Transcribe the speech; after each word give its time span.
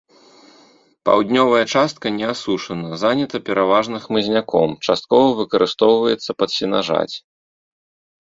Паўднёвая 1.07 1.65
частка 1.73 2.07
не 2.19 2.23
асушана, 2.33 2.89
занята 3.03 3.41
пераважна 3.49 3.97
хмызняком, 4.05 4.69
часткова 4.87 5.27
выкарыстоўваецца 5.41 6.31
пад 6.41 6.49
сенажаць. 6.57 7.15